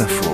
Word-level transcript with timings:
Info. 0.00 0.32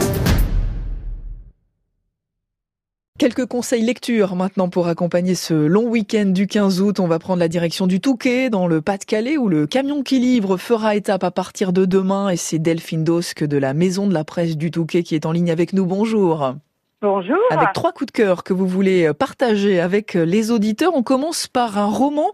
Quelques 3.18 3.44
conseils 3.44 3.82
lecture 3.82 4.34
maintenant 4.34 4.70
pour 4.70 4.88
accompagner 4.88 5.34
ce 5.34 5.52
long 5.52 5.84
week-end 5.86 6.26
du 6.26 6.46
15 6.46 6.80
août. 6.80 7.00
On 7.00 7.06
va 7.06 7.18
prendre 7.18 7.40
la 7.40 7.48
direction 7.48 7.86
du 7.86 8.00
Touquet 8.00 8.48
dans 8.48 8.66
le 8.66 8.80
Pas-de-Calais 8.80 9.36
où 9.36 9.48
le 9.48 9.66
camion 9.66 10.02
qui 10.02 10.18
livre 10.18 10.56
fera 10.56 10.96
étape 10.96 11.24
à 11.24 11.30
partir 11.30 11.74
de 11.74 11.84
demain 11.84 12.30
et 12.30 12.36
c'est 12.36 12.58
Delphine 12.58 13.04
Dosque 13.04 13.44
de 13.44 13.58
la 13.58 13.74
Maison 13.74 14.06
de 14.06 14.14
la 14.14 14.24
Presse 14.24 14.56
du 14.56 14.70
Touquet 14.70 15.02
qui 15.02 15.14
est 15.14 15.26
en 15.26 15.32
ligne 15.32 15.50
avec 15.50 15.74
nous. 15.74 15.84
Bonjour. 15.84 16.54
Bonjour. 17.02 17.38
Avec 17.50 17.72
trois 17.72 17.92
coups 17.92 18.12
de 18.12 18.16
cœur 18.16 18.44
que 18.44 18.52
vous 18.52 18.66
voulez 18.66 19.12
partager 19.14 19.80
avec 19.80 20.14
les 20.14 20.50
auditeurs. 20.50 20.94
On 20.94 21.02
commence 21.02 21.46
par 21.46 21.78
un 21.78 21.86
roman 21.86 22.30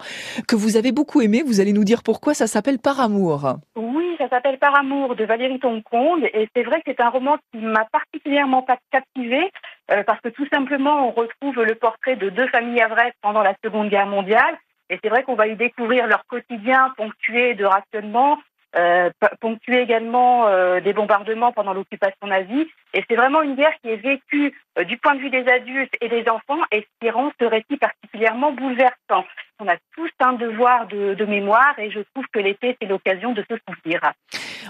que 0.48 0.56
vous 0.56 0.76
avez 0.76 0.90
beaucoup 0.90 1.20
aimé. 1.20 1.44
Vous 1.46 1.60
allez 1.60 1.72
nous 1.72 1.84
dire 1.84 2.02
pourquoi 2.02 2.34
ça 2.34 2.48
s'appelle 2.48 2.80
Par 2.80 3.00
amour. 3.00 3.58
Oui, 3.76 3.95
ça 4.18 4.28
s'appelle 4.28 4.58
Par 4.58 4.74
amour 4.74 5.16
de 5.16 5.24
Valérie 5.24 5.58
Tonconde 5.58 6.24
et 6.24 6.48
c'est 6.54 6.62
vrai 6.62 6.78
que 6.78 6.84
c'est 6.86 7.00
un 7.00 7.10
roman 7.10 7.38
qui 7.52 7.58
m'a 7.58 7.84
particulièrement 7.86 8.66
captivée 8.90 9.50
euh, 9.90 10.02
parce 10.04 10.20
que 10.20 10.28
tout 10.28 10.46
simplement, 10.52 11.08
on 11.08 11.12
retrouve 11.12 11.62
le 11.62 11.74
portrait 11.74 12.16
de 12.16 12.28
deux 12.30 12.48
familles 12.48 12.80
havresses 12.80 13.14
pendant 13.22 13.42
la 13.42 13.54
Seconde 13.64 13.88
Guerre 13.88 14.06
mondiale. 14.06 14.56
Et 14.90 14.98
c'est 15.02 15.08
vrai 15.08 15.22
qu'on 15.22 15.34
va 15.34 15.48
y 15.48 15.56
découvrir 15.56 16.06
leur 16.06 16.24
quotidien 16.26 16.92
ponctué 16.96 17.54
de 17.54 17.64
rationnement, 17.64 18.38
euh, 18.76 19.10
ponctué 19.40 19.80
également 19.80 20.46
euh, 20.46 20.80
des 20.80 20.92
bombardements 20.92 21.52
pendant 21.52 21.72
l'occupation 21.72 22.26
nazie. 22.26 22.68
Et 22.94 23.04
c'est 23.08 23.16
vraiment 23.16 23.42
une 23.42 23.56
guerre 23.56 23.74
qui 23.82 23.90
est 23.90 23.96
vécue 23.96 24.54
du 24.84 24.96
point 24.98 25.14
de 25.14 25.20
vue 25.20 25.30
des 25.30 25.46
adultes 25.48 25.94
et 26.00 26.08
des 26.08 26.28
enfants 26.28 26.62
et 26.70 26.86
qui 27.00 27.10
rend 27.10 27.30
ce 27.40 27.46
récit 27.46 27.76
particulièrement 27.76 28.52
bouleversant. 28.52 29.24
On 29.58 29.68
a 29.68 29.76
tous 29.94 30.10
un 30.20 30.34
devoir 30.34 30.86
de, 30.88 31.14
de 31.14 31.24
mémoire 31.24 31.74
et 31.78 31.90
je 31.90 32.00
trouve 32.14 32.24
que 32.32 32.38
l'été, 32.38 32.76
c'est 32.80 32.86
l'occasion 32.86 33.32
de 33.32 33.42
se 33.50 33.56
souvenir. 33.66 34.00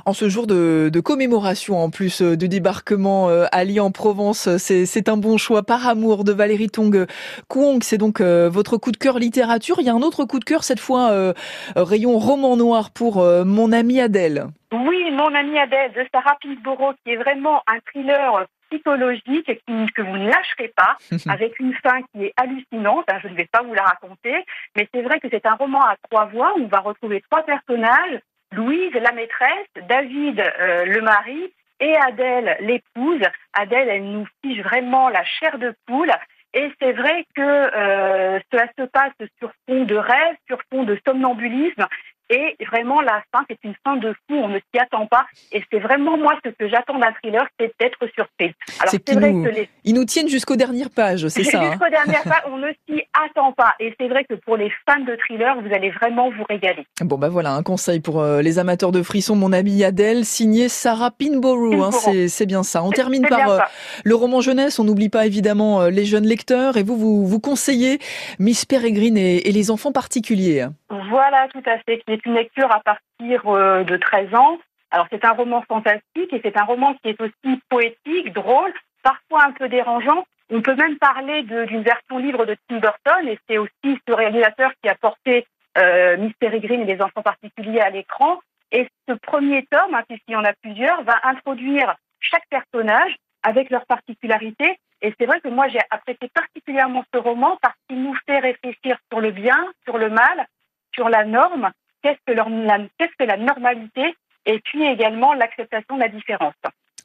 En 0.04 0.12
ce 0.12 0.28
jour 0.28 0.46
de, 0.46 0.90
de 0.92 1.00
commémoration, 1.00 1.76
en 1.76 1.90
plus 1.90 2.22
euh, 2.22 2.36
du 2.36 2.48
débarquement 2.48 3.28
euh, 3.28 3.46
à 3.50 3.64
Lyon 3.64 3.86
en 3.86 3.90
Provence, 3.90 4.56
c'est 4.58 5.08
un 5.08 5.16
bon 5.16 5.38
choix. 5.38 5.64
Par 5.64 5.88
amour 5.88 6.22
de 6.22 6.32
Valérie 6.32 6.70
Tong 6.70 7.06
Kouong, 7.48 7.82
c'est 7.82 7.98
donc 7.98 8.20
votre 8.20 8.76
coup 8.76 8.92
de 8.92 8.96
cœur 8.96 9.18
littérature. 9.18 9.76
Il 9.80 9.86
y 9.86 9.88
a 9.88 9.94
un 9.94 10.02
autre 10.02 10.24
coup 10.24 10.38
de 10.38 10.44
cœur, 10.44 10.62
cette 10.64 10.80
fois 10.80 11.32
rayon 11.74 12.18
roman 12.18 12.56
noir 12.56 12.90
pour 12.92 13.16
mon 13.44 13.72
amie 13.72 14.00
Adèle. 14.00 14.46
Oui, 14.72 15.10
mon 15.12 15.34
amie 15.34 15.58
Adèle 15.58 15.92
de 15.92 16.06
Sarah 16.12 16.36
Pinsborough, 16.42 16.94
qui 17.04 17.12
est 17.12 17.16
vraiment 17.16 17.62
un 17.66 17.78
thriller 17.90 18.46
psychologique 18.70 19.62
que 19.66 20.02
vous 20.02 20.16
ne 20.16 20.28
lâcherez 20.28 20.72
pas, 20.76 20.96
avec 21.28 21.58
une 21.58 21.74
fin 21.74 22.02
qui 22.02 22.24
est 22.24 22.32
hallucinante. 22.36 23.06
Je 23.22 23.28
ne 23.28 23.34
vais 23.34 23.48
pas 23.50 23.62
vous 23.62 23.74
la 23.74 23.82
raconter, 23.82 24.34
mais 24.76 24.88
c'est 24.92 25.02
vrai 25.02 25.20
que 25.20 25.28
c'est 25.30 25.46
un 25.46 25.54
roman 25.54 25.82
à 25.82 25.96
trois 26.08 26.26
voix 26.26 26.54
où 26.56 26.62
on 26.64 26.68
va 26.68 26.80
retrouver 26.80 27.22
trois 27.30 27.42
personnages 27.42 28.20
Louise, 28.52 28.92
la 28.94 29.12
maîtresse, 29.12 29.66
David, 29.88 30.40
euh, 30.40 30.84
le 30.84 31.00
mari, 31.02 31.52
et 31.80 31.96
Adèle, 31.96 32.56
l'épouse. 32.60 33.22
Adèle, 33.52 33.88
elle 33.88 34.04
nous 34.04 34.26
fige 34.42 34.62
vraiment 34.62 35.08
la 35.08 35.24
chair 35.24 35.58
de 35.58 35.74
poule. 35.86 36.12
Et 36.54 36.70
c'est 36.80 36.92
vrai 36.92 37.26
que 37.34 37.42
euh, 37.42 38.40
cela 38.50 38.66
se 38.78 38.84
passe 38.84 39.12
sur 39.38 39.52
fond 39.66 39.84
de 39.84 39.96
rêve, 39.96 40.36
sur 40.46 40.58
fond 40.70 40.84
de 40.84 40.98
somnambulisme. 41.06 41.86
Et 42.28 42.56
vraiment, 42.66 43.00
la 43.00 43.22
fin, 43.32 43.44
c'est 43.48 43.58
une 43.62 43.74
fin 43.84 43.96
de 43.96 44.12
fou, 44.12 44.34
on 44.34 44.48
ne 44.48 44.58
s'y 44.58 44.80
attend 44.80 45.06
pas. 45.06 45.26
Et 45.52 45.62
c'est 45.70 45.78
vraiment 45.78 46.16
moi 46.18 46.34
ce 46.44 46.50
que 46.50 46.68
j'attends 46.68 46.98
d'un 46.98 47.12
thriller, 47.12 47.46
c'est 47.58 47.72
d'être 47.78 47.98
surpris. 48.14 48.52
Alors 48.80 48.90
c'est 48.90 49.12
vrai 49.12 49.32
nous... 49.32 49.44
que 49.44 49.48
les... 49.50 49.68
ils 49.84 49.94
nous 49.94 50.04
tiennent 50.04 50.28
jusqu'aux 50.28 50.56
dernières 50.56 50.90
pages, 50.90 51.28
c'est 51.28 51.44
ça. 51.44 51.60
Hein. 51.60 51.70
Jusqu'aux 51.70 51.88
dernières 51.90 52.22
pages, 52.24 52.42
on 52.48 52.56
ne 52.56 52.70
s'y 52.88 53.02
attend 53.24 53.52
pas. 53.52 53.74
Et 53.78 53.94
c'est 53.98 54.08
vrai 54.08 54.24
que 54.24 54.34
pour 54.34 54.56
les 54.56 54.72
fans 54.88 55.00
de 55.04 55.16
thriller, 55.16 55.56
vous 55.60 55.72
allez 55.72 55.90
vraiment 55.90 56.30
vous 56.30 56.44
régaler. 56.48 56.84
Bon 57.00 57.16
ben 57.16 57.28
voilà, 57.28 57.52
un 57.52 57.62
conseil 57.62 58.00
pour 58.00 58.20
euh, 58.20 58.42
les 58.42 58.58
amateurs 58.58 58.90
de 58.90 59.02
frissons, 59.02 59.36
mon 59.36 59.52
ami 59.52 59.84
Adèle, 59.84 60.24
signé 60.24 60.68
Sarah 60.68 61.12
Pinborough. 61.12 61.84
Hein, 61.84 62.26
c'est 62.28 62.46
bien 62.46 62.64
ça. 62.64 62.82
On 62.82 62.90
termine 62.90 63.26
par 63.28 63.48
euh, 63.48 63.58
le 64.04 64.14
roman 64.16 64.40
jeunesse. 64.40 64.78
On 64.80 64.84
n'oublie 64.84 65.10
pas 65.10 65.26
évidemment 65.26 65.82
euh, 65.82 65.90
les 65.90 66.04
jeunes 66.04 66.26
lecteurs. 66.26 66.76
Et 66.76 66.82
vous, 66.82 66.96
vous, 66.96 67.26
vous 67.26 67.40
conseillez 67.40 68.00
Miss 68.40 68.64
Peregrine 68.64 69.16
et, 69.16 69.48
et 69.48 69.52
les 69.52 69.70
enfants 69.70 69.92
particuliers. 69.92 70.66
Voilà, 70.88 71.48
tout 71.52 71.62
à 71.66 71.78
fait, 71.78 71.98
qui 71.98 72.15
est 72.16 72.26
une 72.26 72.34
lecture 72.34 72.70
à 72.72 72.80
partir 72.80 73.46
euh, 73.46 73.84
de 73.84 73.96
13 73.96 74.34
ans. 74.34 74.58
Alors 74.90 75.06
c'est 75.10 75.24
un 75.24 75.32
roman 75.32 75.62
fantastique 75.62 76.32
et 76.32 76.40
c'est 76.42 76.56
un 76.56 76.64
roman 76.64 76.94
qui 76.94 77.10
est 77.10 77.20
aussi 77.20 77.60
poétique, 77.68 78.32
drôle, 78.32 78.72
parfois 79.02 79.44
un 79.44 79.52
peu 79.52 79.68
dérangeant. 79.68 80.24
On 80.50 80.62
peut 80.62 80.76
même 80.76 80.96
parler 80.98 81.42
d'une 81.42 81.82
version 81.82 82.18
livre 82.18 82.46
de 82.46 82.56
Tim 82.68 82.78
Burton 82.78 83.28
et 83.28 83.38
c'est 83.48 83.58
aussi 83.58 83.98
ce 84.08 84.12
réalisateur 84.12 84.70
qui 84.80 84.88
a 84.88 84.94
porté 84.94 85.46
euh, 85.76 86.16
Miss 86.16 86.32
Peregrine 86.38 86.82
et 86.82 86.94
les 86.94 87.02
enfants 87.02 87.22
particuliers 87.22 87.80
à 87.80 87.90
l'écran. 87.90 88.40
Et 88.70 88.88
ce 89.08 89.14
premier 89.14 89.66
tome, 89.66 89.94
hein, 89.94 90.02
puisqu'il 90.08 90.32
y 90.32 90.36
en 90.36 90.44
a 90.44 90.52
plusieurs, 90.52 91.02
va 91.02 91.18
introduire 91.24 91.96
chaque 92.20 92.46
personnage 92.48 93.16
avec 93.42 93.70
leurs 93.70 93.86
particularités. 93.86 94.78
Et 95.02 95.12
c'est 95.18 95.26
vrai 95.26 95.40
que 95.40 95.48
moi 95.48 95.68
j'ai 95.68 95.80
apprécié 95.90 96.28
particulièrement 96.32 97.04
ce 97.12 97.18
roman 97.18 97.58
parce 97.60 97.76
qu'il 97.88 98.02
nous 98.02 98.14
fait 98.26 98.38
réfléchir 98.38 98.96
sur 99.10 99.20
le 99.20 99.32
bien, 99.32 99.58
sur 99.84 99.98
le 99.98 100.10
mal, 100.10 100.46
sur 100.94 101.08
la 101.08 101.24
norme, 101.24 101.70
qu'est-ce 102.06 102.32
que, 102.32 102.32
la, 102.32 102.78
qu'est-ce 102.98 103.16
que 103.18 103.24
la 103.24 103.36
normalité, 103.36 104.14
et 104.44 104.60
puis 104.60 104.84
également 104.84 105.34
l'acceptation 105.34 105.96
de 105.96 106.00
la 106.00 106.08
différence. 106.08 106.54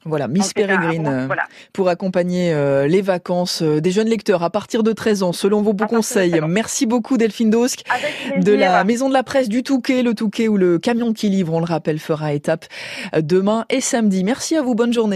Voilà, 0.04 0.26
Miss 0.26 0.52
Peregrine, 0.52 1.28
pour 1.72 1.88
accompagner 1.88 2.52
euh, 2.52 2.88
les 2.88 3.02
vacances 3.02 3.62
euh, 3.62 3.80
des 3.80 3.92
jeunes 3.92 4.08
lecteurs 4.08 4.42
à 4.42 4.50
partir 4.50 4.82
de 4.82 4.92
13 4.92 5.22
ans, 5.22 5.32
selon 5.32 5.62
vos 5.62 5.74
beaux 5.74 5.86
conseils. 5.86 6.40
Merci 6.48 6.86
beaucoup 6.86 7.16
Delphine 7.16 7.50
Dosque 7.50 7.84
de 8.36 8.52
la 8.52 8.82
Maison 8.82 9.08
de 9.08 9.14
la 9.14 9.22
Presse 9.22 9.48
du 9.48 9.62
Touquet, 9.62 10.02
le 10.02 10.14
Touquet 10.14 10.48
où 10.48 10.56
le 10.56 10.80
camion 10.80 11.12
qui 11.12 11.28
livre, 11.28 11.54
on 11.54 11.60
le 11.60 11.66
rappelle, 11.66 12.00
fera 12.00 12.32
étape 12.32 12.64
euh, 13.14 13.20
demain 13.22 13.64
et 13.70 13.80
samedi. 13.80 14.24
Merci 14.24 14.56
à 14.56 14.62
vous, 14.62 14.74
bonne 14.74 14.92
journée. 14.92 15.10